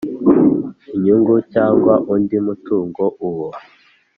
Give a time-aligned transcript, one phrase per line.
[0.95, 3.49] inyungu cyangwa undi mutungo uwo